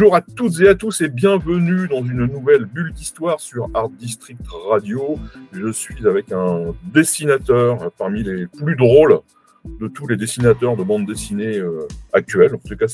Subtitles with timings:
[0.00, 3.90] Bonjour à toutes et à tous et bienvenue dans une nouvelle bulle d'histoire sur Art
[3.90, 5.18] District Radio.
[5.52, 9.18] Je suis avec un dessinateur parmi les plus drôles
[9.66, 12.54] de tous les dessinateurs de bande dessinée euh, actuels.
[12.54, 12.86] En tout cas,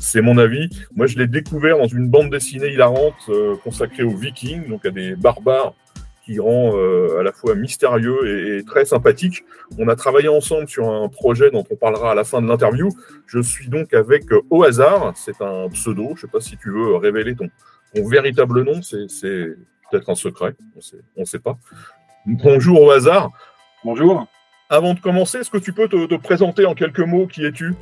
[0.00, 0.70] c'est, mon avis.
[0.94, 4.90] Moi, je l'ai découvert dans une bande dessinée hilarante euh, consacrée aux Vikings, donc à
[4.90, 5.74] des barbares
[6.26, 9.44] qui rend euh, à la fois mystérieux et, et, très sympathique.
[9.78, 12.90] On a travaillé ensemble sur un projet dont on parlera à la fin de l'interview.
[13.26, 16.56] Je suis donc avec euh, Au hasard, c'est un pseudo, je ne sais pas si
[16.56, 17.48] tu veux révéler ton,
[17.94, 19.56] ton véritable nom, c'est, c'est
[19.88, 20.56] peut-être un secret,
[21.16, 21.56] on ne sait pas.
[22.26, 23.30] Bonjour Au hasard.
[23.84, 24.26] Bonjour.
[24.68, 27.72] Avant de commencer, est-ce que tu peux te, te présenter en quelques mots Qui es-tu?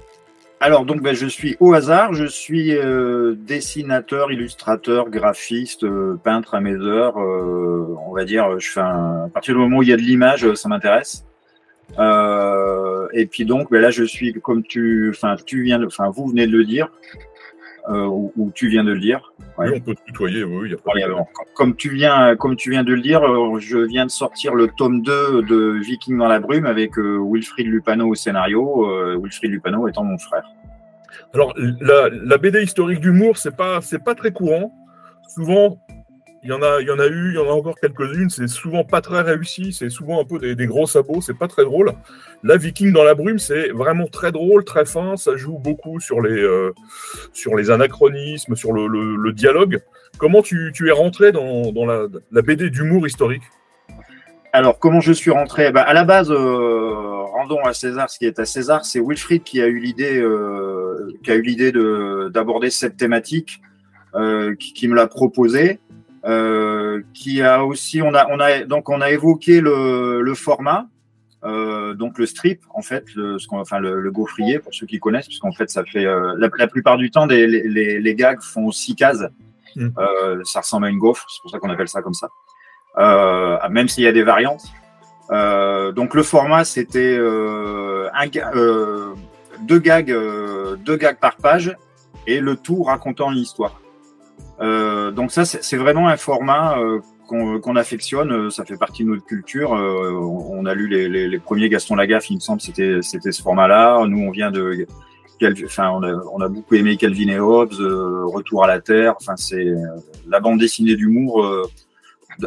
[0.64, 6.54] Alors donc ben, je suis au hasard, je suis euh, dessinateur, illustrateur, graphiste, euh, peintre
[6.54, 7.18] à.
[7.18, 10.00] Euh, on va dire, je fais à partir du moment où il y a de
[10.00, 11.26] l'image, ça m'intéresse.
[11.98, 16.46] Et puis donc ben, là je suis comme tu, enfin tu viens, enfin vous venez
[16.46, 16.88] de le dire.
[17.88, 19.32] Ou, ou, tu viens de le dire.
[19.58, 19.68] Ouais.
[19.68, 20.70] Oui, on peut te tutoyer, oui.
[20.70, 23.22] Y a pas ouais, bon, comme, tu viens, comme tu viens de le dire,
[23.58, 27.66] je viens de sortir le tome 2 de Viking dans la brume avec euh, Wilfried
[27.66, 30.44] Lupano au scénario, euh, Wilfried Lupano étant mon frère.
[31.34, 34.72] Alors, la, la BD historique d'humour, c'est pas, c'est pas très courant.
[35.28, 35.78] Souvent,
[36.44, 38.28] il y en a, il y en a eu, il y en a encore quelques-unes.
[38.28, 39.72] C'est souvent pas très réussi.
[39.72, 41.22] C'est souvent un peu des, des gros sabots.
[41.22, 41.94] C'est pas très drôle.
[42.42, 45.16] La Viking dans la brume, c'est vraiment très drôle, très fin.
[45.16, 46.74] Ça joue beaucoup sur les, euh,
[47.32, 49.80] sur les anachronismes, sur le, dialogue.
[50.18, 53.42] Comment tu, es rentré dans, la, BD d'humour historique?
[54.52, 55.72] Alors, comment je suis rentré?
[55.72, 58.84] Bah, À la base, euh, rendons à César ce qui est à César.
[58.84, 63.62] C'est Wilfried qui a eu l'idée, euh, qui a eu l'idée d'aborder cette thématique,
[64.60, 65.80] qui, qui, me l'a proposé.
[66.24, 70.86] Euh, qui a aussi, on a, on a, donc on a évoqué le, le format,
[71.42, 75.26] donc le strip en fait, le, ce enfin le, le, gaufrier pour ceux qui connaissent,
[75.26, 78.70] parce qu'en fait ça fait la, la, plupart du temps des, les, les, gags font
[78.70, 79.22] six cases.
[79.76, 79.88] Mmh.
[80.44, 82.28] ça ressemble à une gaufre, c'est pour ça qu'on appelle ça comme ça
[82.98, 84.64] euh, même s'il y a des variantes.
[85.30, 89.14] Euh, donc le format c'était euh, un, euh,
[89.62, 91.74] deux gags, euh, deux gags par page
[92.26, 93.80] et le tout racontant une histoire.
[94.60, 96.76] Donc ça c'est vraiment un format
[97.28, 99.70] qu'on qu affectionne, ça fait partie de notre culture.
[99.72, 103.32] On, on, a lu les, les, les, premiers Gaston Lagaffe, il me semble, c'était c'était
[103.32, 104.04] ce format-là.
[104.06, 104.86] Nous on vient de
[105.64, 109.14] enfin, on a, on a, beaucoup aimé Calvin et Hobbes, euh, Retour à la Terre.
[109.20, 109.76] Enfin, c'est euh,
[110.26, 111.44] la bande dessinée d'humour.
[111.44, 111.62] Euh,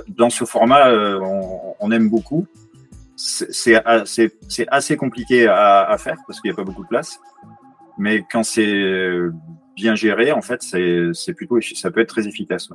[0.09, 2.46] dans ce format, on, on, aime beaucoup.
[3.16, 7.19] C'est assez compliqué à, à faire parce qu'il n'y a pas beaucoup de place.
[7.97, 8.84] Mais quand c'est
[9.77, 12.69] bien géré, en fait, c'est plutôt, ça peut être très efficace.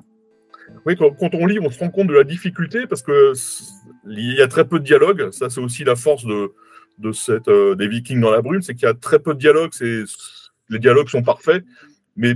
[0.86, 3.32] Oui, quand, on lit, on se rend compte de la difficulté parce que
[4.06, 5.30] il y a très peu de dialogue.
[5.32, 6.52] Ça, c'est aussi la force de,
[6.98, 9.38] de cette, euh, des Vikings dans la brume, c'est qu'il y a très peu de
[9.38, 9.72] dialogue.
[9.80, 11.64] Les dialogues sont parfaits,
[12.16, 12.34] mais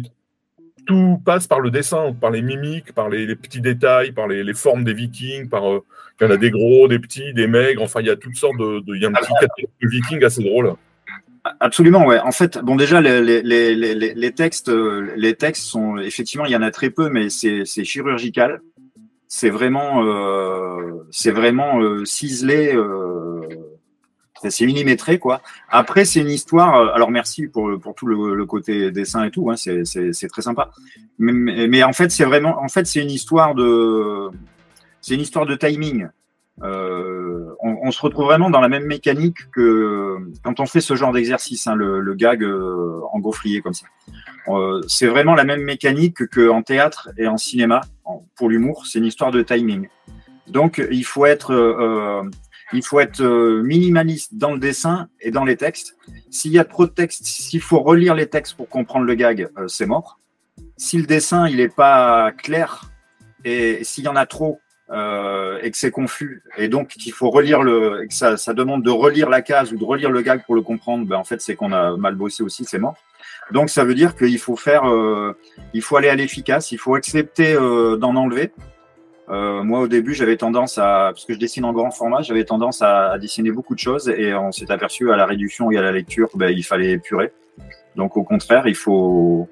[0.86, 4.44] tout passe par le dessin, par les mimiques, par les, les petits détails, par les,
[4.44, 5.48] les, formes des Vikings.
[5.48, 5.84] Par, euh,
[6.20, 7.82] il y en a des gros, des petits, des maigres.
[7.82, 8.80] Enfin, il y a toutes sortes de.
[8.80, 10.74] de il y a un petit catalogue de Vikings assez drôle.
[11.60, 12.18] Absolument, ouais.
[12.20, 16.56] En fait, bon, déjà, les, les, les, les, textes, les textes sont effectivement, il y
[16.56, 18.60] en a très peu, mais c'est chirurgical.
[19.28, 22.74] C'est vraiment, euh, c'est vraiment euh, ciselé.
[22.74, 23.42] Euh,
[24.48, 25.40] c'est millimétré quoi.
[25.68, 26.94] Après c'est une histoire.
[26.94, 29.50] Alors merci pour, pour tout le, le côté dessin et tout.
[29.50, 30.70] Hein, c'est très sympa.
[31.18, 34.28] Mais, mais en fait c'est vraiment, en fait c'est une histoire de,
[35.00, 36.08] c'est une histoire de timing.
[36.62, 40.96] Euh, on, on, se retrouve vraiment dans la même mécanique que quand on fait ce
[40.96, 43.86] genre d'exercice, hein, le, le, gag euh, en gaufrier comme ça.
[44.48, 47.82] Euh, c'est vraiment la même mécanique qu'en théâtre et en cinéma
[48.36, 48.86] pour l'humour.
[48.86, 49.88] C'est une histoire de timing.
[50.48, 52.22] Donc il faut être euh,
[52.72, 55.96] il faut être euh, minimaliste dans le dessin et dans les textes.
[56.30, 59.48] S'il y a trop de textes, s'il faut relire les textes pour comprendre le gag,
[59.56, 60.18] euh, c'est mort.
[60.76, 62.90] Si le dessin il est pas clair
[63.44, 64.60] et s'il y en a trop
[64.90, 68.84] euh, et que c'est confus et donc qu'il faut relire le que ça, ça, demande
[68.84, 71.40] de relire la case ou de relire le gag pour le comprendre, ben en fait
[71.40, 72.96] c'est qu'on a mal bossé aussi, c'est mort.
[73.50, 75.36] Donc ça veut dire qu'il faut faire, euh,
[75.74, 78.52] il faut aller à l'efficace, il faut accepter euh, d'en enlever
[79.28, 82.44] euh, moi, au début, j'avais tendance à, parce que je dessine en grand format, j'avais
[82.44, 85.78] tendance à, à, dessiner beaucoup de choses et on s'est aperçu à la réduction et
[85.78, 87.32] à la lecture, ben, il fallait épurer.
[87.96, 89.48] Donc, au contraire, il faut,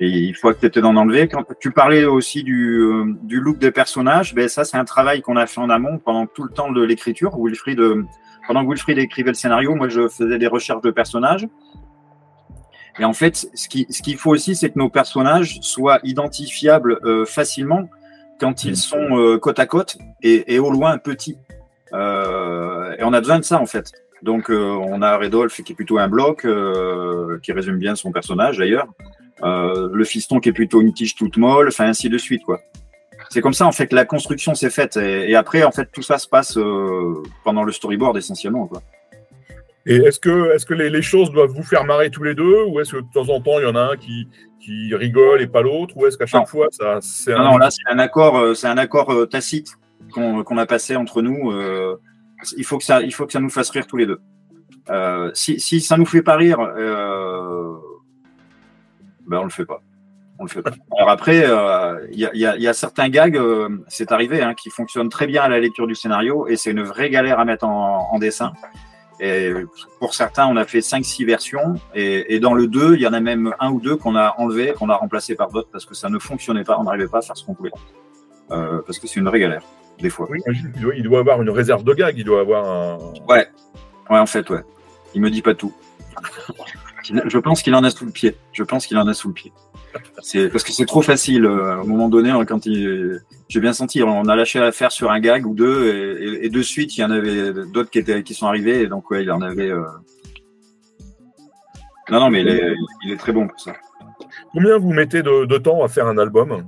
[0.00, 1.26] Et il faut accepter d'en enlever.
[1.28, 5.22] Quand tu parlais aussi du, euh, du look des personnages, ben ça c'est un travail
[5.22, 7.36] qu'on a fait en amont pendant tout le temps de l'écriture.
[7.36, 8.04] Wilfried, euh,
[8.46, 11.48] pendant que Wilfried écrivait le scénario, moi je faisais des recherches de personnages.
[12.98, 16.98] Et en fait, ce qu'il ce qu'il faut aussi, c'est que nos personnages soient identifiables
[17.04, 17.88] euh, facilement
[18.40, 21.38] quand ils sont euh, côte à côte et, et, au loin petits.
[21.92, 23.92] Euh, et on a besoin de ça en fait.
[24.22, 26.46] Donc on a Redolph qui est plutôt un bloc,
[27.42, 28.88] qui résume bien son personnage d'ailleurs.
[29.42, 32.60] Euh, le fiston qui est plutôt une tige toute molle, enfin ainsi de suite quoi.
[33.30, 35.90] C'est comme ça en fait que la construction s'est faite et, et, après en fait
[35.92, 38.82] tout ça se passe euh, pendant le storyboard essentiellement quoi.
[39.86, 42.64] Et est-ce que, est-ce que les, les, choses doivent vous faire marrer tous les deux
[42.64, 44.28] ou est-ce que de temps en temps il y en a un qui,
[44.60, 46.46] qui rigole et pas l'autre ou est-ce qu'à chaque non.
[46.46, 47.52] fois ça c'est non, un...
[47.52, 49.68] non, là c'est un accord euh, c'est un accord euh, tacite
[50.12, 51.96] qu'on qu'on a passé entre nous euh,
[52.56, 54.20] il faut que ça il faut que ça nous fasse rire tous les deux
[54.90, 57.74] euh, si, si ça nous fait pas rire euh,
[59.28, 59.80] ben on le fait pas.
[60.38, 60.70] On le fait pas.
[60.96, 64.40] Alors après, il euh, y, a, y, a, y, a, certains gags, euh, c'est arrivé,
[64.40, 67.40] hein, qui fonctionnent très bien à la lecture du scénario et c'est une vraie galère
[67.40, 68.52] à mettre en, en, dessin.
[69.20, 69.52] Et
[69.98, 73.12] pour certains, on a fait 5-6 versions et, et, dans le 2, il y en
[73.12, 75.94] a même un ou deux qu'on a enlevé, qu'on a remplacé par d'autres parce que
[75.94, 77.72] ça ne fonctionnait pas, on n'arrivait pas à faire ce qu'on voulait.
[78.52, 79.62] Euh, parce que c'est une vraie galère,
[80.00, 80.28] des fois.
[80.30, 80.40] Oui,
[80.96, 82.98] il doit avoir une réserve de gags, il doit avoir un.
[83.28, 83.46] Ouais,
[84.10, 84.62] ouais, en fait, ouais.
[85.14, 85.72] Il me dit pas tout.
[87.04, 88.36] Je pense qu'il en a sous le pied.
[88.52, 89.52] Je pense qu'il en a sous le pied.
[90.20, 93.20] C'est parce que c'est trop facile euh, à un moment donné hein, quand il.
[93.48, 94.02] J'ai bien senti.
[94.02, 97.00] On a lâché l'affaire sur un gag ou deux et, et, et, de suite il
[97.00, 99.70] y en avait d'autres qui étaient qui sont arrivés et donc ouais il en avait.
[99.70, 99.84] Euh...
[102.10, 102.74] Non non mais il est,
[103.04, 103.72] il est, très bon pour ça.
[104.52, 106.64] Combien vous mettez de, de temps à faire un album?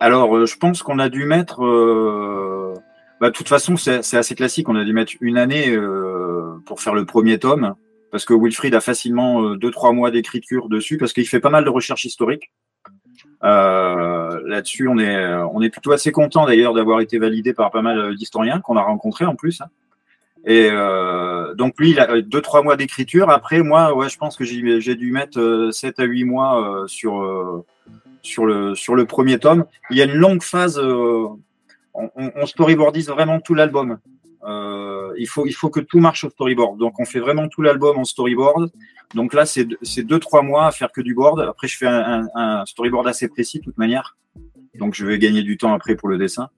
[0.00, 1.62] Alors euh, je pense qu'on a dû mettre.
[1.62, 2.74] Euh...
[3.20, 4.68] Bah, de toute façon c'est assez classique.
[4.70, 7.74] On a dû mettre une année euh, pour faire le premier tome
[8.10, 11.50] parce que Wilfried a facilement euh, deux trois mois d'écriture dessus parce qu'il fait pas
[11.50, 12.50] mal de recherches historiques.
[13.42, 18.16] Là-dessus, on est on est plutôt assez content d'ailleurs d'avoir été validé par pas mal
[18.16, 19.60] d'historiens qu'on a rencontrés en plus.
[19.60, 19.68] Hein.
[20.46, 20.70] Et
[21.56, 23.28] donc lui, il a deux trois mois d'écriture.
[23.28, 27.64] Après, moi, ouais, je pense que j'ai dû mettre 7 à 8 mois sur
[28.22, 29.64] sur le sur le premier tome.
[29.90, 30.78] Il y a une longue phase.
[30.78, 31.38] on,
[31.94, 33.98] on storyboardise vraiment tout l'album.
[34.44, 36.78] Euh, il, faut, il faut que tout marche au storyboard.
[36.78, 38.70] Donc, on fait vraiment tout l'album en storyboard.
[39.14, 39.66] Donc là, c'est
[40.02, 41.40] deux, trois mois à faire que du board.
[41.40, 44.16] Après, je fais un, storyboard assez précis de toute manière.
[44.78, 46.48] Donc, je vais gagner du temps après pour le dessin.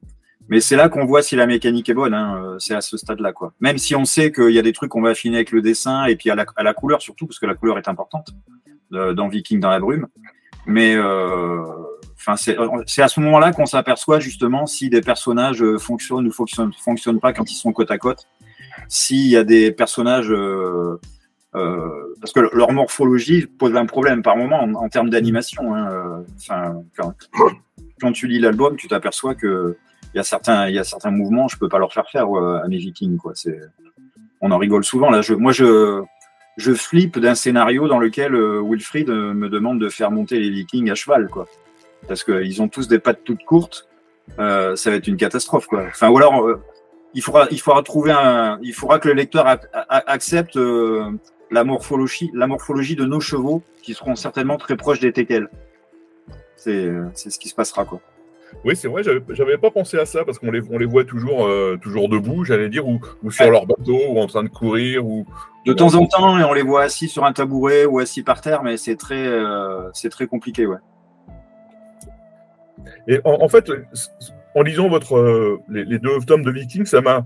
[0.48, 2.14] Mais c'est là qu'on voit si la mécanique est bonne.
[2.14, 2.42] Hein.
[2.44, 3.32] Euh, c'est à ce stade-là.
[3.60, 6.04] Même si on sait qu'il y a des trucs qu'on va affiner avec le dessin
[6.06, 8.28] et puis à la, à la couleur surtout, parce que la couleur est importante
[8.92, 10.08] euh, dans Viking dans la brume.
[10.66, 11.64] Mais euh,
[12.24, 12.36] Enfin,
[12.86, 17.18] c'est à ce moment-là qu'on s'aperçoit justement si des personnages euh, fonctionnent ou fonctionnent, fonctionnent
[17.18, 18.28] pas quand ils sont côte à côte.
[18.88, 21.00] S'il y a des personnages, euh,
[21.56, 25.74] euh, parce que leur morphologie pose un problème par moment en, en termes d'animation.
[25.74, 27.12] Hein, euh, enfin, quand,
[28.00, 29.76] quand, tu lis l'album, tu t'aperçois que
[30.14, 32.28] il y a certains, il y a certains mouvements, je peux pas leur faire faire
[32.28, 33.16] à mes Vikings.
[33.16, 33.32] Quoi.
[33.34, 33.58] C'est,
[34.40, 35.10] on en rigole souvent.
[35.10, 36.02] Là, je, moi, je,
[36.56, 40.94] je flippe d'un scénario dans lequel Wilfried me demande de faire monter les Vikings à
[40.94, 41.46] cheval, quoi
[42.06, 43.88] parce qu'ils ont tous des pattes toutes courtes,
[44.38, 45.84] euh, ça va être une catastrophe, quoi.
[45.86, 46.62] Enfin, ou alors, euh,
[47.14, 47.46] il faudra,
[47.82, 49.46] trouver un, il faudra que le lecteur
[49.88, 51.10] accepte euh,
[51.50, 55.48] la morphologie, la morphologie de nos chevaux, qui seront certainement très proches des teckels.
[56.56, 58.00] C'est, c'est ce qui se passera, quoi.
[58.64, 61.46] Oui, c'est vrai, j'avais pas pensé à ça parce qu'on les, on les voit toujours,
[61.46, 63.50] euh, toujours debout, j'allais dire, ou, ou sur ouais.
[63.50, 65.26] leur bateau, ou en train de courir, ou.
[65.66, 68.40] De temps en temps, et on les voit assis sur un tabouret ou assis par
[68.40, 70.78] terre, mais c'est très, euh, c'est très compliqué, ouais.
[73.08, 73.70] Et en, en, fait,
[74.54, 77.24] en lisant votre, euh, les, les, deux tomes de Viking, ça m'a.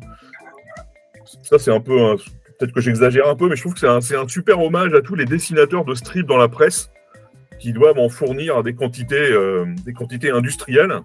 [1.43, 2.17] Ça, c'est un peu.
[2.59, 5.03] Peut-être que j'exagère un peu, mais je trouve que c'est un, un, super hommage à
[5.03, 6.91] tous les dessinateurs de strip dans la presse
[7.59, 11.01] qui doivent en fournir des quantités, euh, des quantités industrielles.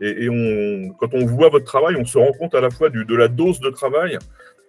[0.00, 2.88] Et, et on, quand on voit votre travail, on se rend compte à la fois
[2.88, 4.18] du, de la dose de travail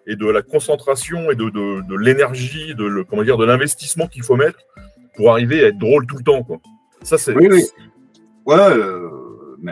[0.08, 4.08] et de la concentration et de, de, de l'énergie, de, le, comment dire, de l'investissement
[4.08, 4.60] qu'il faut mettre
[5.16, 6.44] pour arriver à être drôle tout le temps.
[6.44, 6.58] Quoi.
[7.02, 7.34] Ça, c'est.
[7.34, 7.64] Oui, oui.
[8.46, 9.10] Ouais, euh,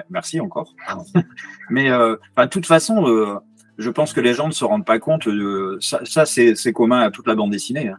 [0.09, 0.73] merci encore.
[1.69, 3.35] Mais euh, de toute façon, euh,
[3.77, 5.27] je pense que les gens ne se rendent pas compte.
[5.79, 7.89] Ça c'est commun à toute la bande dessinée.
[7.89, 7.97] Hein.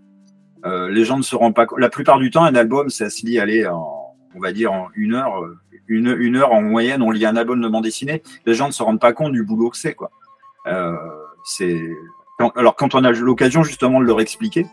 [0.65, 1.67] Euh, les gens ne se rendent pas.
[1.79, 4.89] La plupart du temps, un album, ça se lit, aller en, on va dire, en
[4.95, 5.43] une heure,
[5.89, 8.23] une, une, heure en moyenne, on lit un album de bande dessinée.
[8.47, 10.11] Les gens ne se rendent pas compte du boulot que c'est, quoi.
[10.67, 10.95] Euh,
[11.45, 11.81] c'est
[12.57, 14.67] alors quand on a l'occasion justement de leur expliquer,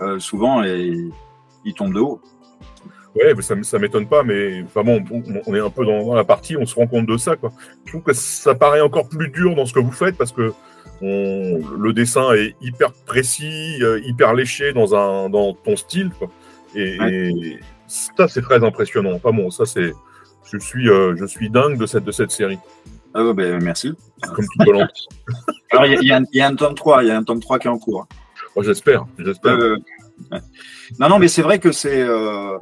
[0.00, 1.12] euh, souvent ils,
[1.76, 2.20] tombent de haut.
[3.14, 5.02] Ouais, ça, ça m'étonne pas, mais enfin bon,
[5.46, 7.52] on est un peu dans, la partie, on se rend compte de ça, quoi.
[7.84, 10.52] Je trouve que ça paraît encore plus dur dans ce que vous faites parce que
[11.02, 16.28] on, le dessin est hyper précis, euh, hyper léché dans un dans ton style, quoi.
[16.74, 17.12] Et, ouais.
[17.12, 19.18] et ça c'est très impressionnant.
[19.18, 19.92] Pas bon, ça c'est,
[20.50, 22.58] je suis, euh, je suis dingue de cette, de cette série.
[23.14, 23.92] Ah ben, merci.
[24.34, 24.86] Comme tout volant.
[25.72, 27.40] Alors il y, a- il y a un tome 3, il y a un tome
[27.40, 28.06] 3 qui est en cours.
[28.54, 29.54] Oh, j'espère, j'espère.
[29.58, 29.76] Euh,
[30.32, 30.38] ouais.
[30.98, 32.02] Non, non, mais c'est vrai que c'est.
[32.02, 32.56] euh,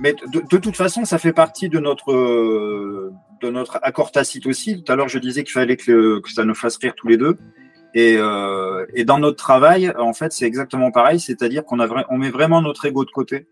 [0.00, 3.10] Mais de, de toute façon, ça fait partie de notre
[3.42, 4.82] de notre accord tacite aussi.
[4.82, 7.36] Tout à l'heure, je disais qu'il fallait que, ça nous fasse rire tous les deux.
[7.94, 11.20] Et, euh, et dans notre travail, en fait, c'est exactement pareil.
[11.20, 13.46] C'est-à-dire qu'on met vraiment notre ego de côté.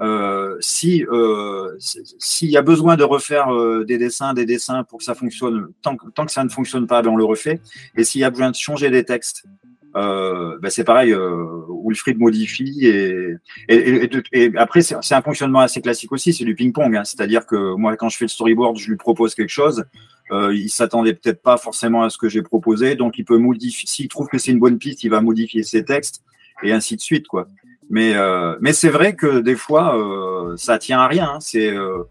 [0.00, 3.48] Euh, si euh, s'il y a besoin de refaire
[3.84, 6.86] des dessins, des dessins pour que ça fonctionne, tant que, tant que ça ne fonctionne
[6.86, 7.60] pas, ben on le refait.
[7.96, 9.44] Et s'il y a besoin de changer des textes,
[9.96, 13.36] euh, ben c'est pareil, euh, Wilfried modifie et,
[13.68, 17.04] et, et, et- après c'est c'est un fonctionnement assez classique aussi, c'est du ping-pong, hein.
[17.04, 19.84] c'est-à-dire que moi quand je fais le storyboard, je lui propose quelque chose,
[20.30, 23.88] euh, il s'attendait peut-être pas forcément à ce que j'ai proposé, donc il peut modifier,
[23.88, 26.22] s'il trouve que c'est une bonne piste, il va modifier ses textes
[26.62, 27.48] et ainsi de suite quoi.
[27.90, 31.40] Mais euh, mais c'est vrai que des fois euh, ça tient à rien, hein.
[31.40, 32.02] c'est euh,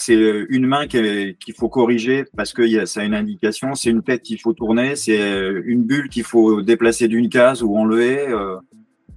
[0.00, 4.22] c'est une main qu'il faut corriger parce que ça a une indication, c'est une tête
[4.22, 5.18] qu'il faut tourner, c'est
[5.64, 8.28] une bulle qu'il faut déplacer d'une case ou enlever.
[8.28, 8.58] euh,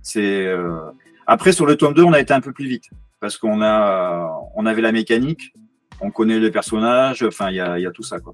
[0.02, 0.80] c'est euh,
[1.28, 4.28] après sur le tome 2, on a été un peu plus vite parce qu'on a
[4.56, 5.54] on avait la mécanique,
[6.02, 8.34] on connaît les personnages, enfin il y a, y a tout ça quoi.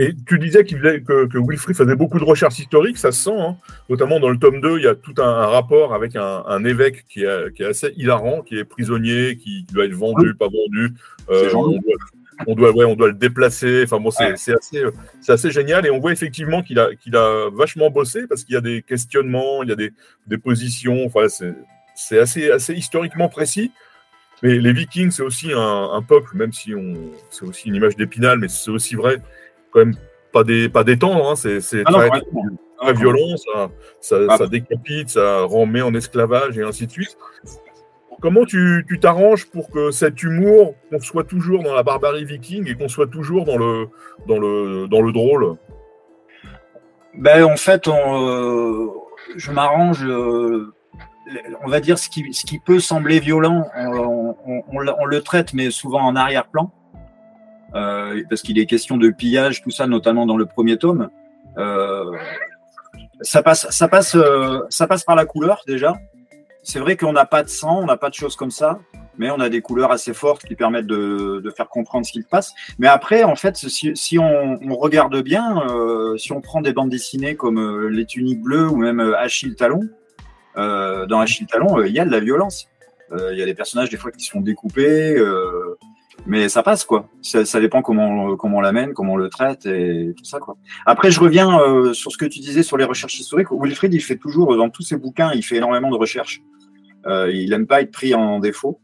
[0.00, 3.56] Et tu disais que, que Wilfried faisait beaucoup de recherches historiques, ça se sent, hein.
[3.90, 6.64] notamment dans le tome 2, il y a tout un, un rapport avec un, un
[6.64, 10.46] évêque qui est, qui est assez hilarant, qui est prisonnier, qui doit être vendu, pas
[10.46, 10.92] vendu.
[11.30, 11.80] Euh, on, doit,
[12.46, 13.82] on, doit, ouais, on doit le déplacer.
[13.84, 14.32] Enfin bon, c'est Ouais.
[14.32, 14.84] assez,
[15.28, 15.84] assez génial.
[15.84, 18.82] Et on voit effectivement qu'il a, qu'il a vachement bossé parce qu'il y a des
[18.82, 19.90] questionnements, il y a des,
[20.28, 21.04] des positions.
[21.06, 21.54] Enfin, c'est-
[21.96, 23.72] c'est assez, assez historiquement précis.
[24.44, 26.94] Mais les Vikings, c'est aussi un, un peuple, même si on,
[27.30, 29.16] c'est aussi une image d'épinal, mais c'est aussi vrai,
[29.72, 29.94] quand même
[30.32, 31.30] pas des, pas détendre.
[31.30, 33.70] Hein, c'est Ah très, violent, ça,
[34.00, 34.36] ça, Ah.
[34.38, 37.16] ça décapite, ça remet en esclavage et ainsi de suite.
[38.20, 42.68] Comment tu tu t'arranges pour que cet humour, qu'on soit toujours dans la barbarie viking
[42.68, 43.88] et qu'on soit toujours dans le,
[44.26, 45.54] dans le, dans le drôle?
[47.14, 48.86] Ben, en fait, on, euh,
[49.36, 50.04] je m'arrange.
[50.04, 50.72] euh,
[51.62, 55.52] on va dire ce qui, ce qui peut sembler violent, on, on- on le- traite,
[55.52, 56.72] mais souvent en arrière-plan,
[57.72, 61.10] parce qu'il est question de pillage, tout ça, notamment dans le premier tome.
[61.56, 62.12] Euh,
[63.20, 65.94] ça passe, ça passe, euh, ça passe par la couleur déjà.
[66.62, 68.78] C'est vrai qu'on n'a pas de sang, on n'a pas de choses comme ça,
[69.16, 72.22] mais on a des couleurs assez fortes qui permettent de, de faire comprendre ce qui
[72.22, 72.52] se passe.
[72.78, 76.72] Mais après, en fait, si, si on, on regarde bien, euh, si on prend des
[76.72, 79.88] bandes dessinées comme euh, Les Tuniques Bleues ou même euh, Achille Talon,
[80.58, 82.68] euh, dans Achille Talon, euh, il y a de la violence.
[83.12, 85.77] Euh, Il y a des personnages des fois qui se font découper, euh,
[86.26, 87.08] mais ça passe quoi.
[87.22, 90.56] Ça, ça dépend comment, comment on l'amène, comment on le traite et tout ça quoi.
[90.86, 93.48] Après, je reviens euh, sur ce que tu disais sur les recherches historiques.
[93.50, 96.42] Wilfried, il fait toujours dans tous ses bouquins, il fait énormément de recherches.
[97.06, 98.80] Euh, il aime pas être pris en défaut.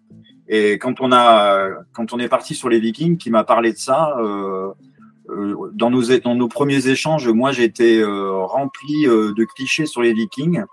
[0.49, 3.79] Et quand on a, quand on est parti sur les Vikings, qui m'a parlé de
[3.79, 4.71] ça, euh,
[5.31, 10.03] euh, dans nos dans nos premiers échanges, moi j'étais euh, rempli euh, de clichés sur
[10.03, 10.65] les Vikings.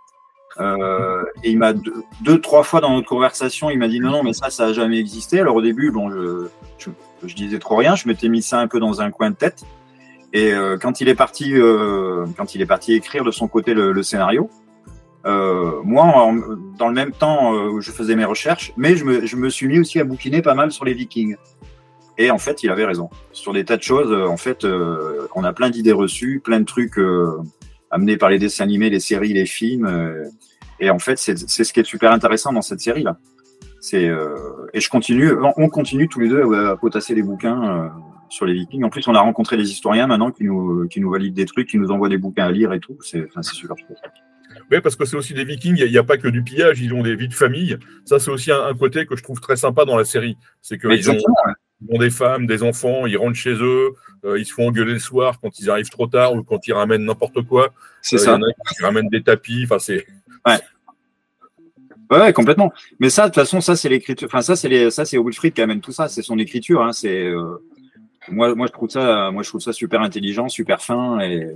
[0.61, 4.23] Euh, et il m'a deux, trois fois dans notre conversation, il m'a dit non non
[4.23, 5.39] mais ça ça a jamais existé.
[5.39, 9.01] Alors au début bon je disais trop rien, je m'étais mis ça un peu dans
[9.01, 9.63] un coin de tête.
[10.33, 13.73] Et euh, quand il est parti euh, quand il est parti écrire de son côté
[13.73, 14.49] le, scénario,
[15.25, 16.31] moi,
[16.77, 20.03] dans le même temps, je faisais mes recherches, mais je me, suis mis aussi à
[20.03, 21.35] bouquiner pas mal sur les Vikings.
[22.17, 23.09] Et en fait, il avait raison.
[23.31, 24.65] Sur des tas de choses, en fait,
[25.35, 26.99] on a plein d'idées reçues, plein de trucs
[27.91, 29.87] amenés par les dessins animés, les séries, les films.
[30.81, 33.17] Et en fait, c'est ce qui est super intéressant dans cette série-là.
[33.79, 37.63] C'est euh, et je continue, on continue tous les deux à, à potasser des bouquins
[37.63, 37.89] euh,
[38.29, 38.83] sur les Vikings.
[38.83, 41.69] En plus, on a rencontré des historiens maintenant qui nous qui nous valident des trucs,
[41.69, 42.97] qui nous envoient des bouquins à lire et tout.
[43.01, 43.97] C'est super chouette.
[44.69, 46.81] Oui, parce que c'est aussi des vikings, il n'y a, a, pas que du pillage,
[46.81, 47.77] ils ont des vies de famille.
[48.05, 50.37] Ça, c'est aussi un, un, côté que je trouve très sympa dans la série.
[50.61, 50.99] C'est ont, ouais.
[50.99, 54.93] ils ont des femmes, des enfants, ils rentrent chez eux, euh, ils se font engueuler
[54.93, 57.73] le soir quand ils arrivent trop tard ou quand ils ramènent n'importe quoi.
[58.01, 58.31] C'est ça.
[58.31, 60.05] Y en a qui ramènent des tapis, enfin c'est.
[60.45, 60.59] Ouais.
[62.09, 62.73] Ouais, complètement.
[62.99, 64.27] Mais ça, de toute façon, ça, c'est l'écriture.
[64.27, 64.91] Enfin, ça, c'est les...
[64.91, 66.07] ça, c'est Wilfried qui amène tout ça.
[66.09, 66.81] C'est son écriture.
[66.81, 66.91] Hein.
[66.91, 67.63] C'est euh...
[68.29, 71.19] moi, moi, je trouve ça, moi, je trouve ça super intelligent, super fin.
[71.21, 71.47] Et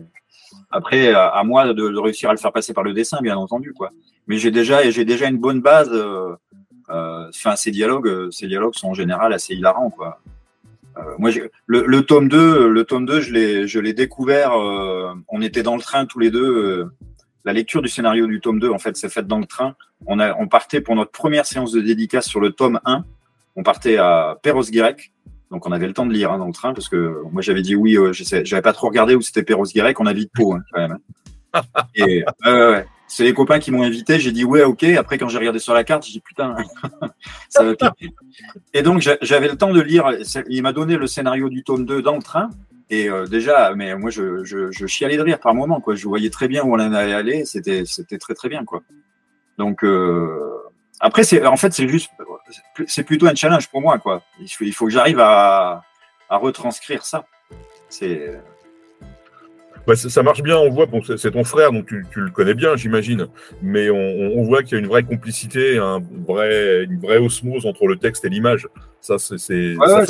[0.71, 3.89] après, à, moi de, réussir à le faire passer par le dessin, bien entendu, quoi.
[4.27, 5.89] Mais j'ai déjà, j'ai déjà une bonne base.
[5.91, 6.35] Euh...
[6.87, 10.19] Enfin, ces dialogues, ces dialogues sont en général assez hilarants, quoi.
[10.97, 11.29] Euh, moi,
[11.67, 14.53] le, tome 2, le tome 2, je l'ai, je l'ai découvert.
[14.53, 16.87] Euh, on était dans le train tous les deux.
[17.45, 19.75] Euh, la lecture du scénario du tome 2, en fait, s'est faite dans le train.
[20.07, 23.05] On, partait pour notre première séance de dédicace sur le tome 1.
[23.55, 25.11] On partait à Perros-Guirec.
[25.51, 27.61] Donc, on avait le temps de lire hein, dans le train parce que moi, j'avais
[27.61, 27.97] dit oui.
[27.97, 29.99] Euh, j'avais pas trop regardé où c'était Perros-Guirec.
[29.99, 30.97] On a vite Pau, hein, quand même.
[31.95, 34.19] Et, ouais, c'est les copains qui m'ont invité.
[34.19, 34.83] J'ai dit ouais, ok.
[34.83, 36.55] Après, quand j'ai regardé sur la carte, j'ai dit putain,
[37.49, 37.73] ça va
[38.73, 40.11] Et donc, j'avais le temps de lire.
[40.49, 42.49] Il m'a donné le scénario du tome 2 dans le train.
[42.89, 45.81] Et euh, déjà, mais moi, je, je, je, chialais de rire par moment.
[45.81, 45.95] Quoi.
[45.95, 47.45] Je voyais très bien où on allait aller.
[47.45, 48.63] C'était, c'était très, très bien.
[48.63, 48.83] Quoi.
[49.57, 50.53] Donc, euh,
[50.99, 52.11] après, c'est, en fait, c'est juste,
[52.87, 53.97] c'est plutôt un challenge pour moi.
[53.97, 54.21] Quoi.
[54.39, 55.83] Il, faut, il faut que j'arrive à,
[56.29, 57.25] à retranscrire ça.
[57.89, 58.39] C'est
[59.87, 62.55] bah, ça marche bien, on voit, bon, c'est ton frère, donc tu, tu le connais
[62.55, 63.27] bien, j'imagine,
[63.61, 67.65] mais on, on voit qu'il y a une vraie complicité, un vrai, une vraie osmose
[67.65, 68.67] entre le texte et l'image.
[69.01, 69.75] Ça, c'est.
[69.75, 70.05] Ouais, ouais,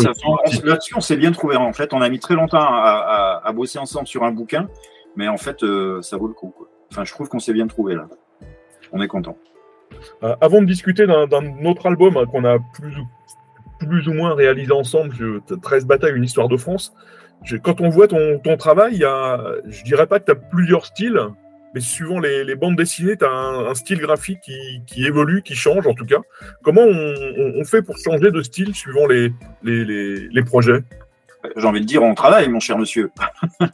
[0.64, 1.58] Là-dessus, on s'est bien trouvé.
[1.58, 4.70] En fait, on a mis très longtemps à, à, à bosser ensemble sur un bouquin,
[5.18, 6.54] mais en fait, euh, ça vaut le coup.
[6.56, 6.70] Quoi.
[6.92, 8.08] Enfin, je trouve qu'on s'est bien trouvé là.
[8.94, 9.38] On est content.
[10.24, 12.96] Euh, avant de discuter d'un autre album hein, qu'on a plus,
[13.80, 15.14] plus ou moins réalisé ensemble,
[15.62, 16.94] 13 batailles, une histoire de France
[17.64, 20.86] quand on voit ton, travail, il y a, je dirais pas que tu as plusieurs
[20.86, 21.20] styles,
[21.74, 24.40] mais suivant les, bandes dessinées, tu as un, style graphique
[24.88, 26.20] qui, évolue, qui change en tout cas.
[26.64, 30.84] Comment on, fait pour changer de style suivant les, les, projets?
[31.58, 33.12] J'ai envie de dire, on travaille, mon cher monsieur.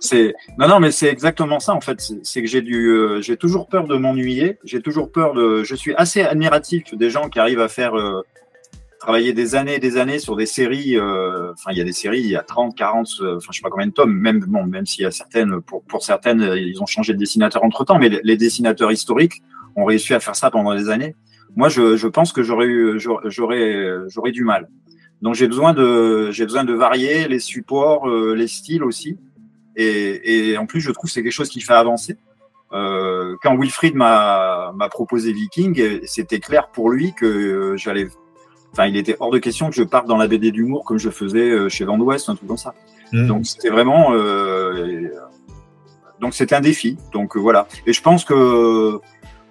[0.00, 2.00] c'est non, non, mais c'est exactement ça en fait.
[2.22, 4.58] C'est que j'ai du, euh, j'ai toujours peur de m'ennuyer.
[4.64, 5.64] J'ai toujours peur de.
[5.64, 8.22] Je suis assez admiratif des gens qui arrivent à faire euh,
[9.02, 10.96] travaillé des années et des années sur des séries.
[10.96, 13.56] Euh, enfin, il y a des séries, il y a 30, 40, euh, enfin, je
[13.56, 16.54] sais pas combien de tomes, même, bon, même s'il y a certaines, pour, pour certaines,
[16.56, 19.42] ils ont changé de dessinateur entre temps, mais les, dessinateurs historiques
[19.74, 21.16] ont réussi à faire ça pendant des années.
[21.56, 24.68] Moi, je, je pense que j'aurais eu, j'aurais, j'aurais du mal.
[25.20, 29.18] Donc, j'ai besoin de, j'ai besoin de varier les supports, euh, les styles aussi.
[29.74, 32.16] Et, et en plus, je trouve que c'est quelque chose qui fait avancer.
[32.72, 38.06] Euh, quand Wilfried m'a proposé Viking, c'était clair pour lui que j'allais
[38.72, 41.10] Enfin, il était hors de question que je parte dans la BD d'humour comme je
[41.10, 42.74] faisais euh, chez Van West, un truc comme ça.
[43.12, 43.26] Mmh.
[43.26, 45.10] Donc c'était vraiment, euh,
[46.20, 46.96] donc c'était un défi.
[47.12, 47.66] Donc euh, voilà.
[47.86, 48.98] Et je pense que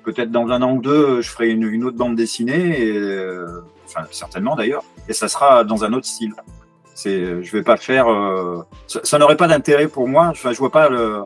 [0.03, 3.37] peut-être dans un an ou deux, je ferai une, autre bande dessinée, et,
[3.85, 6.33] enfin certainement d'ailleurs, et ça sera dans un autre style.
[6.95, 8.07] C'est, je vais pas faire,
[8.87, 10.27] ça, n'aurait pas d'intérêt pour moi.
[10.27, 11.21] Enfin, je vois pas le,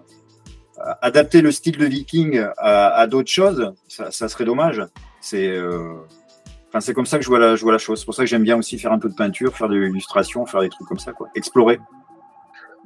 [1.01, 4.83] adapter le style de Viking à, d'autres choses, ça, ça, serait dommage.
[5.21, 5.57] C'est
[6.81, 7.99] c'est comme ça que je vois la, je vois la chose.
[7.99, 10.45] C'est pour ça que j'aime bien aussi faire un peu de peinture, faire de l'illustration,
[10.45, 11.29] faire des trucs comme ça, quoi.
[11.35, 11.79] Explorer.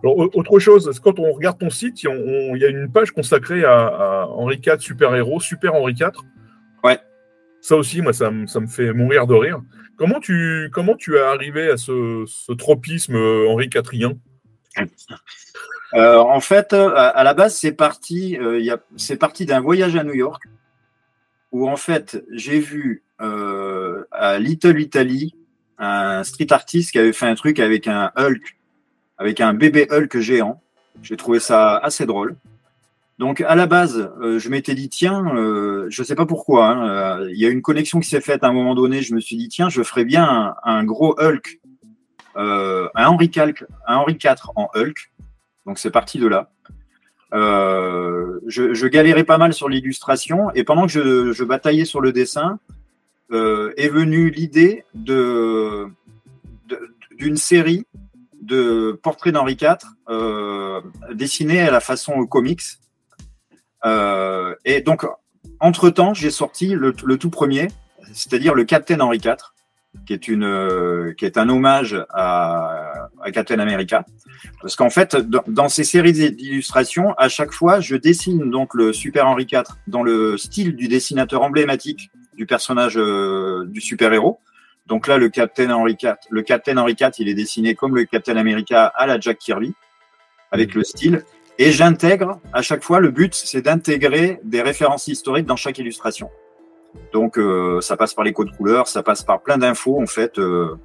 [0.03, 4.61] autre chose, quand on regarde ton site, il y a une page consacrée à, Henri
[4.65, 6.11] IV super-héros, Super Henri IV.
[6.83, 6.99] Ouais.
[7.61, 9.61] Ça aussi, moi, ça, me fait mourir de rire.
[9.97, 14.13] Comment tu, comment tu es arrivé à ce, tropisme euh, Henri IVien
[15.95, 18.77] euh, En fait, à, la base, c'est parti, euh,
[19.19, 20.43] parti d'un voyage à New York
[21.51, 23.78] où en fait j'ai vu euh,
[24.11, 25.35] à Little Italy
[25.77, 28.57] un street artiste qui avait fait un truc avec un Hulk,
[29.17, 30.61] avec un bébé Hulk géant.
[31.01, 32.35] J'ai trouvé ça assez drôle.
[33.17, 37.19] Donc à la base, euh, je m'étais dit tiens, euh, je sais pas pourquoi, hein,
[37.21, 39.01] euh, il y a une connexion qui s'est faite à un moment donné.
[39.01, 41.59] Je me suis dit tiens, je ferais bien un, gros Hulk,
[42.35, 45.11] un Henri IV, un Henri IV en Hulk.
[45.65, 46.49] Donc c'est parti de là.
[47.33, 52.11] Euh, je, je, galérais pas mal sur l'illustration et pendant que je, bataillais sur le
[52.11, 52.59] dessin,
[53.31, 55.87] euh, est venue l'idée de,
[57.17, 57.85] d'une série
[58.41, 59.77] de portraits d'Henri IV
[60.09, 60.81] euh,
[61.13, 62.63] dessinés à la façon comics.
[63.85, 65.05] Euh, et donc,
[65.59, 67.67] entre-temps, j'ai sorti le, tout premier,
[68.13, 69.35] c'est-à-dire le Captain Henri IV,
[70.07, 74.05] qui est, une, qui est un hommage à, Captain America.
[74.61, 79.27] Parce qu'en fait, dans, ces séries d'illustrations, à chaque fois, je dessine donc le Super
[79.27, 84.39] Henri IV dans le style du dessinateur emblématique du personnage euh, du super-héros.
[84.87, 88.05] Donc là, le Captain Henri IV, le Captain Henri IV, il est dessiné comme le
[88.05, 89.73] Captain America à la Jack Kirby,
[90.53, 91.25] avec le style.
[91.57, 96.29] Et j'intègre à chaque fois, le but, c'est d'intégrer des références historiques dans chaque illustration.
[97.11, 100.39] Donc euh, ça passe par les codes couleurs, ça passe par plein d'infos en fait.
[100.39, 100.77] Euh,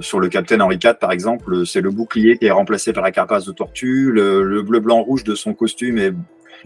[0.00, 3.10] sur le Captain Henri IV, par exemple, c'est le bouclier qui est remplacé par la
[3.10, 6.14] carapace de tortue, le, bleu, blanc, rouge de son costume est,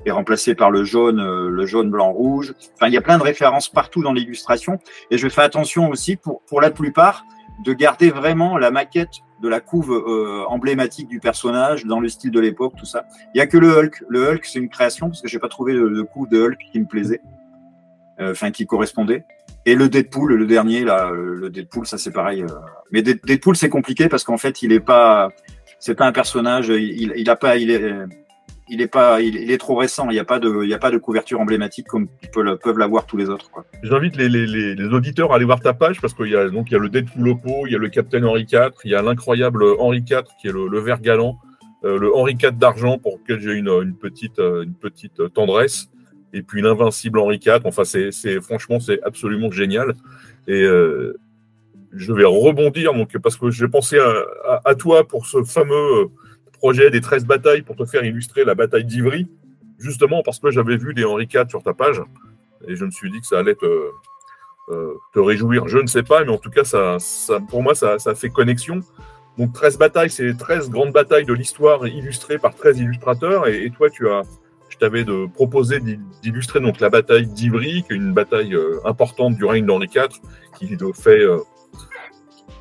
[0.05, 2.55] est remplacé par le jaune, euh, le jaune, blanc, rouge.
[2.75, 4.79] Enfin, il y a plein de références partout dans l'illustration.
[5.11, 7.25] Et je fais attention aussi, pour, pour la plupart,
[7.65, 12.31] de garder vraiment la maquette de la couve euh, emblématique du personnage dans le style
[12.31, 13.05] de l'époque, tout ça.
[13.35, 14.05] Il y a que le Hulk.
[14.09, 16.59] Le Hulk, c'est une création parce que j'ai pas trouvé de, de couve de Hulk
[16.73, 17.21] qui me plaisait,
[18.21, 19.25] enfin qui correspondait.
[19.69, 22.43] Et le Deadpool, le dernier, là, le Deadpool, ça c'est pareil.
[22.43, 22.47] Euh.
[22.91, 25.29] Mais Deadpool, c'est compliqué parce qu'en fait, il est pas,
[25.79, 27.93] c'est pas un personnage, il, il a pas, il est,
[28.71, 30.09] il est pas, il, est trop récent.
[30.11, 33.07] Il n'y a pas de, il y a pas de couverture emblématique comme peuvent, l'avoir
[33.07, 33.51] tous les autres.
[33.83, 36.75] J'invite les, les, auditeurs à aller voir ta page parce qu'il y a donc il
[36.75, 39.03] y a le Deadpool Oppo, il y a le Captain Henri IV, il y a
[39.03, 41.39] l'incroyable Henri IV qui est le, le vert galant,
[41.85, 45.89] euh, le Henri IV d'argent pour lequel j'ai une, une petite, euh, petite tendresse.
[46.33, 47.61] et puis l'invincible Henri IV.
[47.65, 49.95] Enfin, c'est, franchement, c'est absolument génial.
[50.47, 51.19] Et euh,
[51.93, 53.99] je vais rebondir donc, parce que j'ai pensé
[54.65, 56.07] à, toi pour ce fameux euh,
[56.59, 59.27] projet des 13 batailles pour te faire illustrer la bataille d'Ivry,
[59.79, 62.03] justement parce que j'avais vu des Henri IV sur ta page
[62.67, 63.91] et je me suis dit que ça allait te,
[64.71, 65.69] euh, réjouir.
[65.69, 66.99] Je ne sais pas, mais en tout cas, ça,
[67.49, 68.81] pour moi, ça, fait connexion.
[69.37, 73.47] Donc 13 batailles, c'est 13 grandes batailles de l'histoire illustrées par 13 illustrateurs.
[73.47, 74.23] Et, toi, tu as,
[74.69, 75.81] je t'avais proposé
[76.23, 80.09] d'illustrer donc la bataille d'Ivry, qui est une bataille euh, importante du règne d'Henri IV,
[80.59, 81.39] qui fait, euh,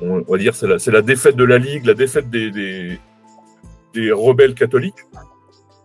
[0.00, 3.00] on va dire, c'est la, défaite de la Ligue, la défaite des,
[3.94, 5.04] des rebelles catholiques.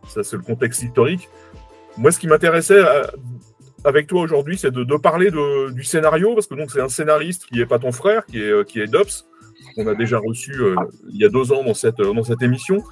[0.07, 1.29] Ça, c'est le contexte historique.
[1.97, 3.05] Moi, ce qui m'intéressait euh,
[3.83, 5.31] avec toi aujourd'hui, c'est de, parler
[5.71, 8.67] du scénario, parce que donc c'est un scénariste qui n'est pas ton frère, qui est,
[8.67, 8.87] qui est
[9.75, 10.75] qu'on a déjà reçu euh,
[11.09, 12.83] il y a deux ans dans cette, dans cette émission.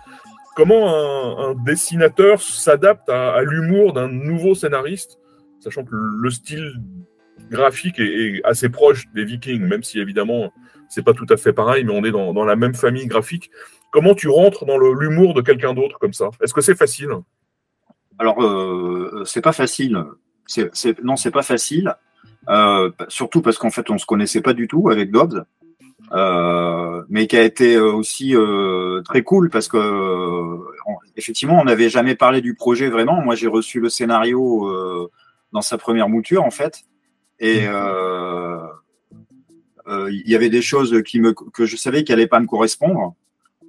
[0.56, 5.18] Comment un, dessinateur s'adapte à, l'humour d'un nouveau scénariste,
[5.60, 6.74] sachant que le style
[7.50, 10.52] graphique est, assez proche des Vikings, même si évidemment
[10.90, 13.50] c'est pas tout à fait pareil, mais on est dans la même famille graphique.
[13.92, 16.30] Comment tu rentres dans l'humour de quelqu'un d'autre comme ça?
[16.42, 17.10] Est-ce que c'est facile?
[18.18, 20.04] Alors, euh, c'est pas facile.
[20.48, 21.96] C'est, non, c'est pas facile.
[22.50, 25.46] Euh, surtout parce qu'en fait, on se connaissait pas du tout avec Dobbs.
[26.14, 29.78] Euh, mais qui a été euh, aussi euh, très cool parce que
[31.16, 33.22] effectivement on n'avait jamais parlé du projet vraiment.
[33.22, 35.10] Moi j'ai reçu le scénario
[35.54, 36.84] dans sa première mouture en fait
[37.40, 38.68] et mmh.
[40.10, 43.16] il y avait des choses qui me que je savais qui n'allaient pas me correspondre.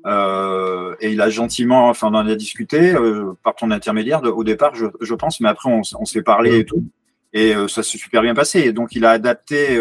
[0.06, 2.94] Euh, et il a gentiment, enfin, on en a discuté
[3.42, 6.84] par ton intermédiaire au départ, je, je, pense, mais après on, s'est parlé et tout,
[7.32, 8.60] et ça s'est super bien passé.
[8.60, 9.78] Et donc il a adapté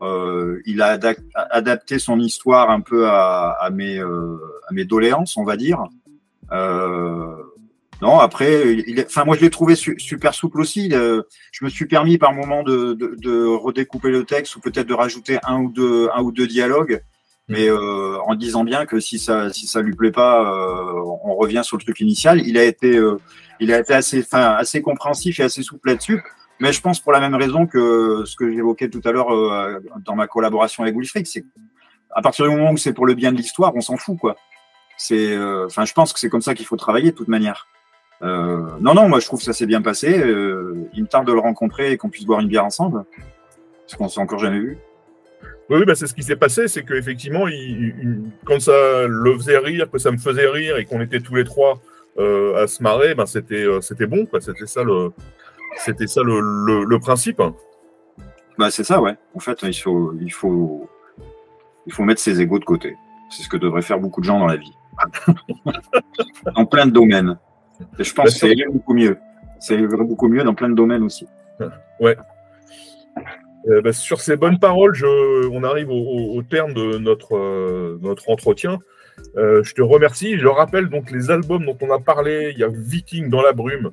[0.00, 0.98] euh, il a
[1.34, 4.36] adapté son histoire un peu à, à mes, euh,
[4.68, 5.84] à mes doléances, on va dire.
[6.52, 7.34] Euh,
[8.00, 10.90] non, après, enfin moi je l'ai trouvé super souple aussi.
[10.90, 14.94] je me suis permis par moment de, de, de redécouper le texte ou peut-être de
[14.94, 17.02] rajouter un ou deux, un ou deux dialogues,
[17.48, 21.34] mais euh, en disant bien que si ça, si ça lui plaît pas, euh, on
[21.34, 22.46] revient sur le truc initial.
[22.46, 23.00] Il a été,
[23.60, 26.22] il a été assez, enfin assez compréhensif et assez souple là-dessus.
[26.60, 29.78] Mais je pense pour la même raison que ce que j'évoquais tout à l'heure euh,
[30.04, 31.44] dans ma collaboration avec Wilfried, c'est
[32.10, 34.36] à partir du moment où c'est pour le bien de l'histoire, on s'en fout, quoi.
[34.96, 37.68] C'est, euh, enfin, je pense que c'est comme ça qu'il faut travailler de toute manière.
[38.22, 40.08] Euh, non, non, moi je trouve que ça s'est bien passé.
[40.10, 43.04] il me tarde de le rencontrer et qu'on puisse boire une bière ensemble,
[43.86, 44.78] parce qu'on s'est encore jamais vu.
[45.70, 47.44] Oui, bah, c'est ce qui s'est passé, c'est qu'effectivement,
[48.44, 51.44] quand ça le faisait rire, que ça me faisait rire et qu'on était tous les
[51.44, 51.80] trois
[52.18, 54.40] à se marrer, ben c'était, c'était bon, quoi.
[54.40, 55.12] C'était ça le,
[55.76, 57.42] c'était ça le, principe
[58.58, 59.16] bah, C'est ça, ouais.
[59.34, 60.88] En fait, il faut, il, faut,
[61.86, 62.96] il faut mettre ses égaux de côté.
[63.30, 64.72] C'est ce que devraient faire beaucoup de gens dans la vie.
[66.56, 67.38] dans plein de domaines.
[67.98, 69.16] Et je pense que c'est beaucoup mieux.
[69.60, 71.26] C'est beaucoup mieux dans plein de domaines aussi.
[72.00, 72.16] Ouais.
[73.66, 74.94] Euh, bah, sur ces bonnes paroles,
[75.50, 78.78] on arrive au, terme de notre, euh, entretien.
[79.36, 80.38] Euh, je te remercie.
[80.38, 82.52] Je rappelle donc les albums dont on a parlé.
[82.52, 83.90] Il y a Viking dans la brume,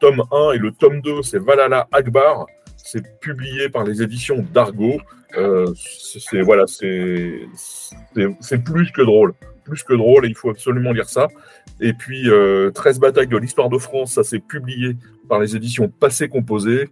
[0.00, 2.46] tome 1 et le tome 2, c'est Valhalla Akbar.
[2.76, 5.00] C'est publié par les éditions d'Argo.
[5.74, 7.38] C'est voilà, c'est
[8.64, 9.32] plus que drôle,
[9.64, 11.28] plus que drôle, et il faut absolument lire ça.
[11.80, 14.96] Et puis 13 euh, batailles de l'histoire de France, ça s'est publié
[15.28, 16.88] par les éditions Passé Composé.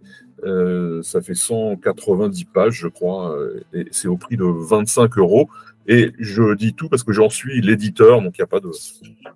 [1.03, 3.35] Ça fait 190 pages, je crois,
[3.73, 5.49] et c'est au prix de 25 euros.
[5.87, 8.69] Et je dis tout parce que j'en suis l'éditeur, donc il n'y a pas de,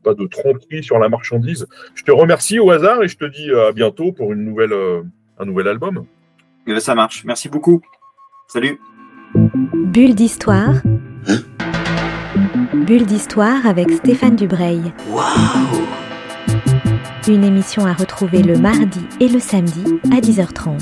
[0.03, 1.67] pas de tromperie sur la marchandise.
[1.95, 5.01] Je te remercie au hasard et je te dis à bientôt pour une nouvelle, euh,
[5.39, 6.05] un nouvel album.
[6.67, 7.23] Eh ben, ça marche.
[7.25, 7.81] Merci beaucoup.
[8.47, 8.79] Salut.
[9.73, 10.75] Bulle d'histoire.
[12.73, 14.93] Bulle d'histoire avec Stéphane Dubreuil.
[15.09, 16.04] Waouh
[17.27, 20.79] une émission à retrouver le mardi et le samedi à 10h30.